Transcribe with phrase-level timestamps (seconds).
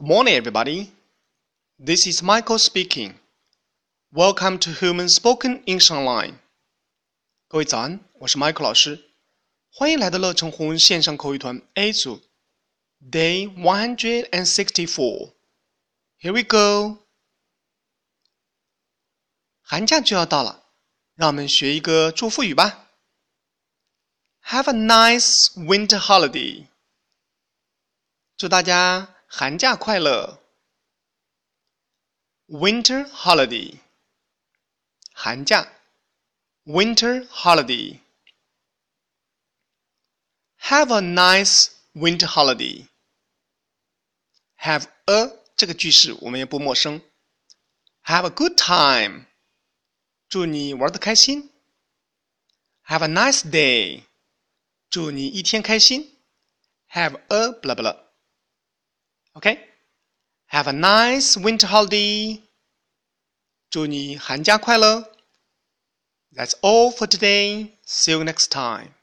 [0.00, 0.90] Good morning, everybody.
[1.78, 3.12] This is Michael speaking.
[4.10, 6.36] Welcome to Human Spoken English Online.
[7.48, 9.04] 各位早安，我是 Michael 老师，
[9.70, 12.22] 欢迎来到乐成红文线上口语团 A 组
[13.10, 15.34] ，Day one hundred and sixty-four.
[16.18, 17.02] Here we go.
[19.60, 20.64] 寒假就要到了，
[21.14, 22.88] 让我们学一个祝福语吧。
[24.46, 26.68] Have a nice winter holiday.
[28.38, 29.19] 祝大家。
[29.32, 30.42] 寒假快乐
[32.48, 33.78] ！Winter holiday，
[35.14, 35.72] 寒假
[36.64, 38.00] ，Winter holiday。
[40.62, 42.88] Have a nice winter holiday。
[44.56, 47.00] Have a 这个句式我们也不陌生。
[48.02, 49.26] Have a good time，
[50.28, 51.52] 祝你玩的开心。
[52.86, 54.06] Have a nice day，
[54.90, 56.18] 祝你一天开心。
[56.88, 58.09] Have a blah blah.
[59.36, 59.60] Okay,
[60.46, 62.42] have a nice winter holiday.
[63.72, 67.74] That's all for today.
[67.84, 68.94] See you next time.